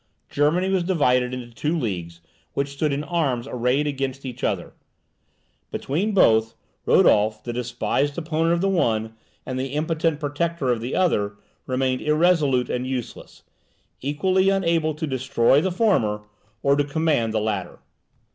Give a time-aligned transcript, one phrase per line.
[0.29, 2.21] Germany was divided into two leagues,
[2.53, 4.73] which stood in arms arrayed against each other:
[5.69, 6.55] between both,
[6.87, 9.13] Rodolph, the despised opponent of the one,
[9.45, 11.35] and the impotent protector of the other,
[11.67, 13.43] remained irresolute and useless,
[14.01, 16.23] equally unable to destroy the former
[16.63, 17.77] or to command the latter.